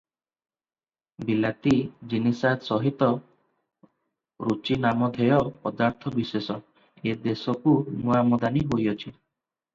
ବିଲାତି 1.25 1.73
ଜିନିସାତ୍ 2.13 2.65
ସହିତ 2.69 3.09
ରୁଚିନାମଧେୟ 4.49 5.37
ପଦାର୍ଥବିଶେଷ 5.67 6.59
ଏ 7.13 7.17
ଦେଶକୁ 7.29 7.79
ନୂଆ 8.01 8.19
ଆମଦାନୀ 8.25 8.67
ହୋଇଅଛି। 8.75 9.15